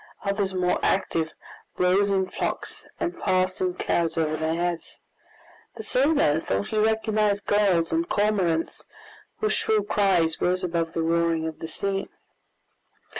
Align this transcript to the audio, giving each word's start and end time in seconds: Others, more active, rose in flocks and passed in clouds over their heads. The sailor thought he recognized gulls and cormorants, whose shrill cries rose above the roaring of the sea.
Others, 0.25 0.55
more 0.55 0.79
active, 0.81 1.31
rose 1.77 2.09
in 2.09 2.27
flocks 2.27 2.87
and 2.99 3.19
passed 3.21 3.61
in 3.61 3.75
clouds 3.75 4.17
over 4.17 4.35
their 4.35 4.55
heads. 4.55 4.97
The 5.75 5.83
sailor 5.83 6.39
thought 6.39 6.69
he 6.69 6.79
recognized 6.79 7.45
gulls 7.45 7.91
and 7.91 8.09
cormorants, 8.09 8.83
whose 9.41 9.53
shrill 9.53 9.83
cries 9.83 10.41
rose 10.41 10.63
above 10.63 10.93
the 10.93 11.03
roaring 11.03 11.45
of 11.45 11.59
the 11.59 11.67
sea. 11.67 12.09